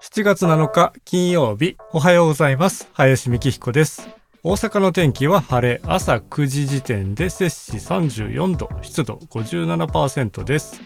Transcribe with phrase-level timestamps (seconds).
[0.00, 2.88] 7月7日金曜日おはようございます。
[2.92, 4.08] 林美希彦です。
[4.44, 10.80] 大阪の天気は晴れ朝9時時点で摂氏34度湿度57%です。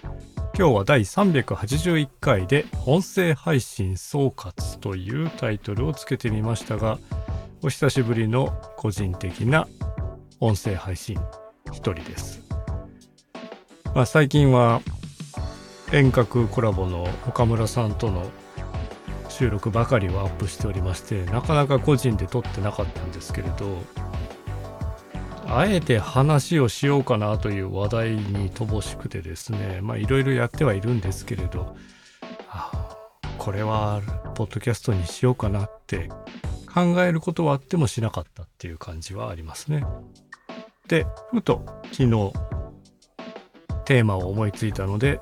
[0.56, 6.98] 今日は第381回で音声配信総括というタイトルをつけてみましたが
[7.62, 9.66] お久しぶりの個人的な
[10.40, 11.18] 音声配信
[11.68, 12.42] 一人です、
[13.94, 14.82] まあ、最近は
[15.90, 18.30] 遠隔コラボの岡村さんとの
[19.32, 23.78] 収録ばかりをアップしておりましてなかなか個人で撮ってなかったんですけれど
[25.46, 31.76] あえて話をしようかなという話題に乏しくてですねまあいろいろやってはいるんですけれど
[33.38, 34.00] これは
[34.34, 36.08] ポッドキャストにしようかなって
[36.72, 39.84] 考えることはあってもしなかったっていう感じはありますね。
[40.88, 42.32] でふと昨日
[43.84, 45.18] テーマを思いついたので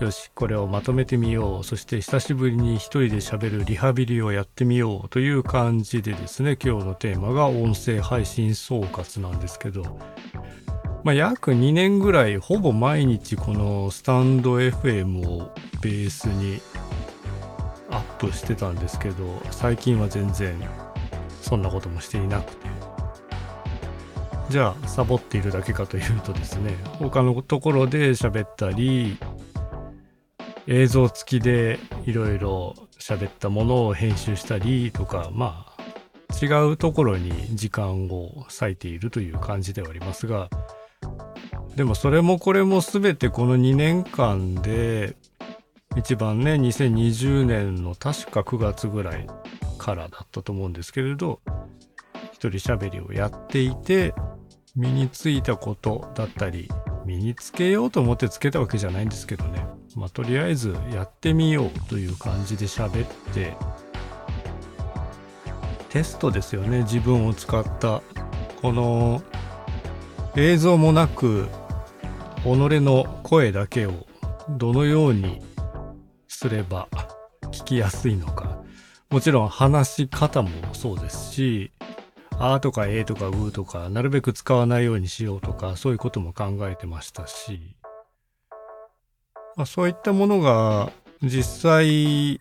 [0.00, 1.64] よしこれをまとめてみよう。
[1.64, 9.98] そして久しぶりに一人で喋るリハビリをやってみようという感じでですね今日のテーマが音声配信総括なんですけど。
[11.04, 16.60] まあ約2年ぐらいほぼ毎日このスタンド FM をベースに
[17.90, 20.54] アップしてたんですけど最近は全然
[21.40, 22.66] そんなこともしていなくて。
[24.48, 29.16] じゃあサボっているだけかというとですね他のところで喋ったり
[30.66, 35.72] 映像付きでいろいろ喋ったものを編集したりとかまあ
[36.40, 40.48] 違うところに時間を割いているという感じではありますが
[41.76, 45.16] でもそれもこれも全てこの2年間で
[45.96, 49.26] 一番ね2020年の確か9月ぐらい
[49.78, 51.40] からだったと思うんですけれど
[52.32, 54.14] 一人喋りをやっていて
[54.74, 56.68] 身についたことだったり
[57.04, 59.66] 身につけようと思ってつけたわけじゃないんですけどね。
[59.96, 63.56] まあ、とりあえずやってみようという感じで喋って。
[65.90, 68.02] テストですよね自分を使った。
[68.62, 69.22] この
[70.36, 71.48] 映像もなく
[72.44, 74.06] 己の声だけを
[74.48, 75.42] どのように
[76.28, 76.88] すれば
[77.50, 78.62] 聞きやすいのか。
[79.10, 81.72] もちろん話し方もそうですし
[82.44, 87.76] あとかえとかうとかなるべく使わないようにしようとかそういうことも考えてましたし。
[89.54, 90.90] まあ、そういったものが
[91.22, 92.40] 実際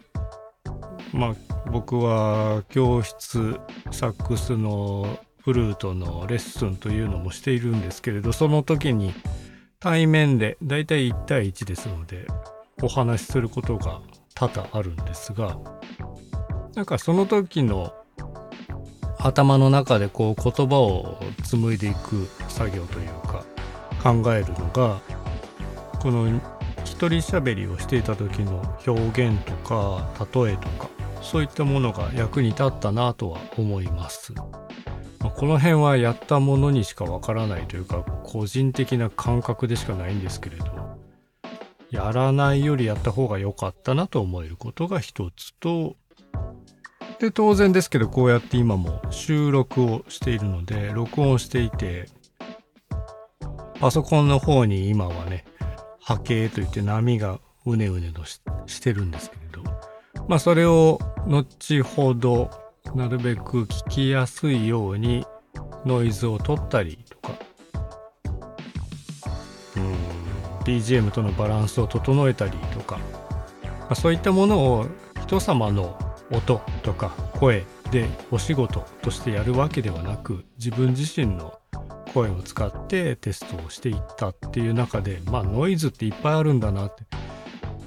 [1.14, 3.60] まあ僕は教室
[3.92, 9.14] サックスのフルートのレッスンというのもしているんですけれどその時に
[9.80, 12.26] 対面でだいたい1対1ですので
[12.82, 14.02] お話しすることが
[14.34, 15.60] 多々あるんですが
[16.76, 17.94] なんかその時の
[19.24, 23.46] 頭の中でこう言葉を紡いでいく作業というか
[24.02, 25.00] 考えるのが
[26.00, 26.28] この
[26.84, 30.90] 一人喋りをしていた時の表現とか例えとか
[31.22, 34.34] そういったものが役に立ったなとは思います。
[34.34, 40.66] この辺はやったものにしかわからないというか個人的な感覚でしかないんですけれど
[41.92, 45.96] やらないよりやった方が良かったなと思えることが一つと
[47.22, 52.10] で当然ですけどこうやって今も収録をしているので録音していて
[53.80, 55.46] パソコンの方に今はね
[56.02, 59.62] 波形といって波がうねうねとしてるんですけれど
[60.28, 62.50] まあそれを後ほど
[62.96, 65.24] なるべく聞きやすいように
[65.86, 67.36] ノイズを取ったりとか
[69.78, 69.94] うん
[70.66, 74.88] BGM とのバランスを整えたりとか、まあ、そういったものを
[75.22, 81.60] 人様の音とか声でお仕事としてやるわけではなく自分自身の
[82.14, 87.04] 声を使ってテストをしていったっていう中でまあノイズっていっぱいあるんだなって。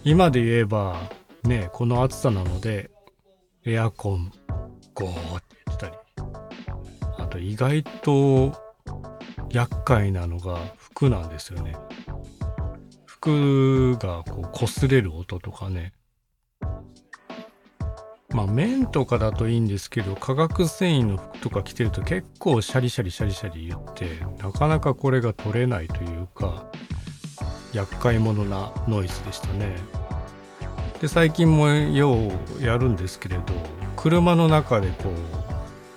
[0.06, 1.00] 今で言えば
[1.44, 2.91] ねこの暑さなので
[3.65, 4.31] エアコン
[4.93, 5.97] ゴーって言ってたり
[7.16, 8.53] あと意外と
[9.50, 11.77] 厄介なのが服なんですよね。
[13.06, 15.94] 服がこう擦れる音とかね。
[18.34, 24.07] まあ綿とかだといいんですけど化学繊維の服とか着てると結構シャリシャリシャリシャリ言って
[24.42, 26.66] なかなかこれが取れないというか
[27.72, 29.77] 厄介者なノイズでしたね。
[31.01, 33.42] で最近もようやるんですけれど
[33.97, 35.10] 車の中でこ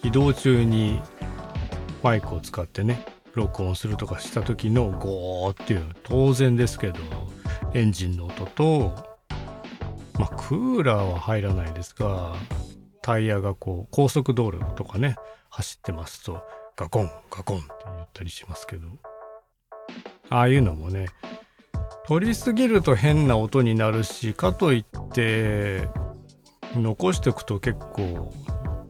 [0.03, 1.01] う移動中に
[2.03, 6.99] マイクを使ってね録音するとかした時のゴーっていう当然ですけど
[7.73, 9.16] エンジンの音と
[10.19, 12.33] まあ、クーラーは入らないですが、
[13.01, 15.15] タイヤがこう、高速道路とかね、
[15.49, 16.43] 走ってますと、
[16.75, 18.87] ガコン、ガコンって言ったりしますけど、
[20.29, 21.07] ああいうのもね、
[22.07, 25.87] 取りすぎると変な音になるし、かといって、
[26.75, 28.33] 残しておくと結構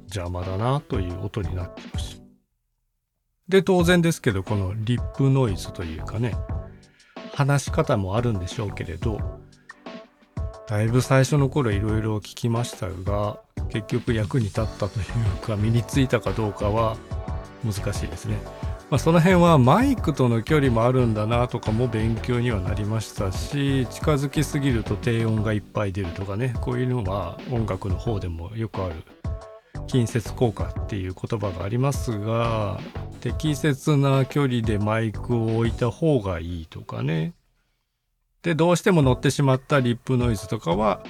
[0.06, 2.22] 邪魔だなという音になってます。
[3.48, 6.36] で当然ですけどこのリップノイズというかね
[7.34, 9.37] 話し方もあるんでしょうけれど
[10.68, 16.98] だいぶ最初の頃いろいろ聞きましたが結局役に立ったというか身についたかどうかは
[17.64, 18.38] 難しいですね。
[18.90, 28.96] まあ、その辺はマイクとの距離もあるんだなとかも勉強にはなりましたし近づきすぎると低音がいっぱい出るとかねこういうのは音楽の方でもよくある
[29.88, 32.80] 近接効果っていう言葉がありますが
[33.20, 37.34] 適切な距離でマイクを置いた方がいいとかね
[38.48, 41.04] でどうしても乗ってしまったリップノイズとかは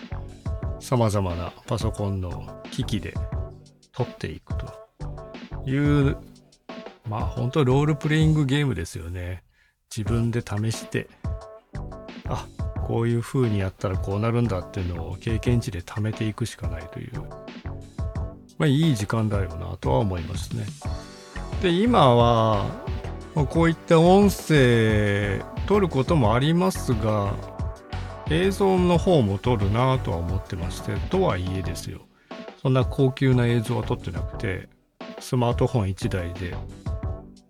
[0.80, 3.14] 様々なパソコンの機器で
[3.92, 6.18] 取っていくという
[7.08, 9.44] まあ本当ロールプレイングゲームですよね。
[9.96, 11.10] 自分で試して、
[12.28, 12.48] あ、
[12.88, 17.22] こういう風にやったらこうなるんだっていうのを経験値で貯めていくしかないという、
[18.58, 20.66] まあいい時間だよなとは思いますね。
[21.62, 22.66] で、今は、
[23.36, 27.36] こういった音声撮ることもありますが、
[28.32, 32.02] 映像の方も撮るなとは思ってまして、とはいえですよ。
[32.62, 34.70] そんな高級な映像は撮ってなくて、
[35.20, 36.56] スマートフォン1台で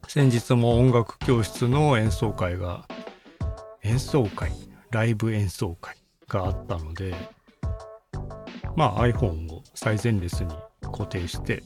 [0.08, 2.88] 先日も音楽教室の演奏会が
[3.84, 4.52] 演奏会？
[4.92, 5.98] ライブ演奏会
[6.30, 7.14] があったので
[8.76, 11.62] まあ iPhone を最前列に固定して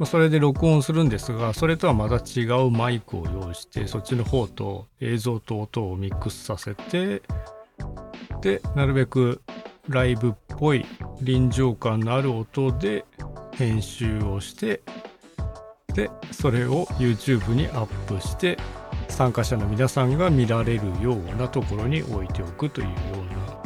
[0.00, 7.20] まそれで録音するんですがそれとはまた違うマイクを用意してそっちの方と映像と音をミックスさせて
[8.40, 9.42] でなるべく
[9.88, 10.86] ライブっぽい
[11.20, 13.04] 臨場感のある音で
[13.52, 14.80] 編集をして
[15.92, 18.56] でそれを YouTube にアップして
[19.08, 23.60] 参加者の皆さんが見られるようなところに置いておくというような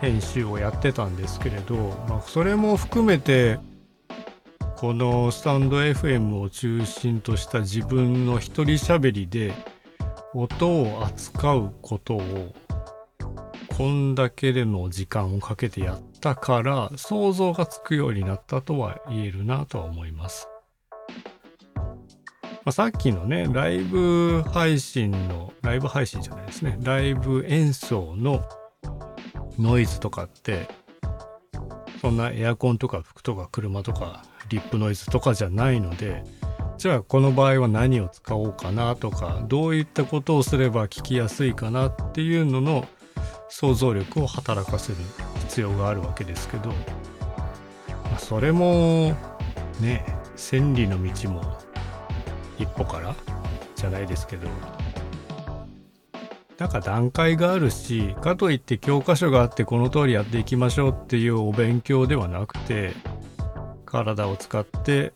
[0.00, 1.74] 編集をやってたんですけれど、
[2.08, 3.58] まあ、それも含めて
[4.84, 9.54] このスタンド FM を中心とした自分の一人喋りで
[10.34, 12.54] 音を扱うことを
[13.78, 20.50] こんだけでの時間をかけてやったから想像がつくようになったとは言えるなとは思います。
[21.74, 21.80] ま
[22.66, 28.44] あ、さっきのね、ライブ配信の、ライブ配信じゃないですね、ライブ演奏の
[29.58, 30.68] ノイズとかって、
[32.02, 34.22] そんなエアコンとか服とか車とか
[34.54, 36.24] リップノイズとかじゃないので、
[36.78, 42.86] じゃあこの場合は何を使おうかなとか、どういったことをすれば聞きやすいかなっていうのの
[43.48, 44.98] 想像力を働かせる
[45.40, 46.74] 必要があるわけですけど、ま
[48.16, 49.16] あ、それも
[49.80, 50.04] ね、
[50.36, 51.58] 千里の道も
[52.58, 53.14] 一歩から
[53.74, 54.48] じゃないですけど
[56.58, 62.92] なんか段階があるしかといって教科書があってこの通りやっていきましょうっていうお勉強ではなくて
[63.94, 65.12] 体を使って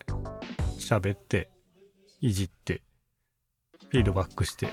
[0.79, 1.51] 喋って
[2.21, 2.83] いじって
[3.91, 4.69] フィードバックして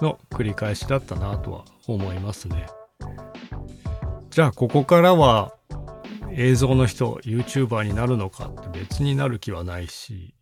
[0.00, 2.66] の繰り返しだったなとは思いますね。
[4.30, 5.52] じゃあここからは
[6.32, 10.34] 映像の人 YouTuber になるのかって別になる気はないし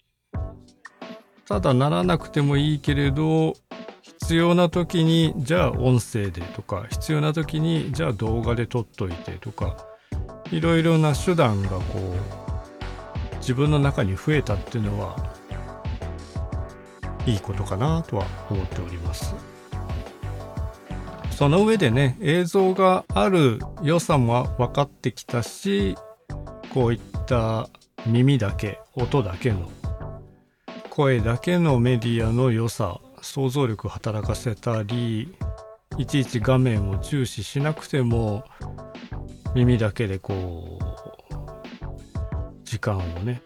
[1.49, 3.55] ただならなくてもいいけれど
[4.21, 9.77] 必要な時にじゃあ音声でとか必要な時にじゃあ動画で撮っといてとか
[10.53, 11.83] いろいろな手段がこ
[12.39, 12.42] う
[13.43, 15.17] 自分の中に増えたっていうのは
[17.27, 19.35] いいことかなとは思っております。
[21.31, 25.97] その上でね映像がある良さも分かってきたし
[26.71, 27.69] こういった
[28.07, 29.69] 耳だけ音だけの
[30.89, 35.35] 声だけのメディアの良さ想像力働かせたり
[35.99, 38.45] いちいち画面を注視しなくても
[39.55, 40.92] 耳だけでこう
[42.73, 43.43] 時間をね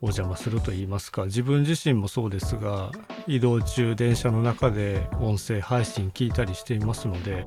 [0.00, 2.92] お邪魔すると言いますか自分自身もそうですが
[3.26, 7.44] 移動中電車の中で音声配信聞いたりしていますので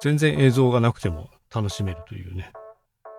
[0.00, 2.52] 全然映像がなくても楽しめるというね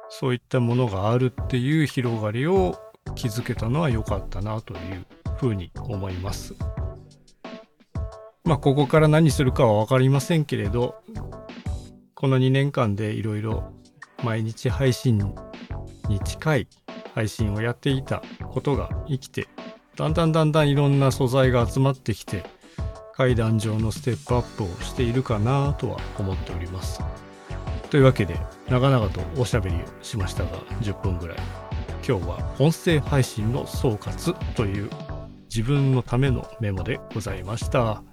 [0.08, 2.80] そういったものがあるっていう広がりを
[3.16, 6.56] 気づけたのは良かったなというふうに思います。
[8.46, 10.96] まあここから何するかは分かりませんけれど
[12.14, 13.74] この2年間でいろいろ
[14.24, 15.18] 毎日配信
[16.08, 16.68] に近い
[17.14, 18.22] 配信をやっていた
[18.52, 19.48] ことが生きて
[19.96, 22.44] だんだんだんだんいろんな素材が集まってきて
[23.14, 27.00] 階段上のステップアップをしているかなとは思っております。
[27.90, 30.50] というわけで長々とおしゃべりをしましたが
[30.82, 31.38] 10分ぐらい
[32.06, 34.90] 今日は音声配信の総括という
[35.46, 38.04] 自分のためのメモでございました。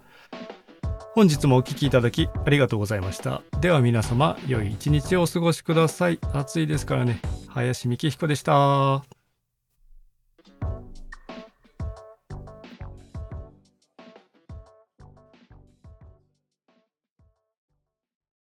[1.15, 3.43] 本日もお聴きいただきありがとうございました。
[3.61, 6.19] では皆様、良い一日をお過ごしください。
[6.33, 7.21] 暑いですからね。
[7.55, 9.12] 林幹彦でした。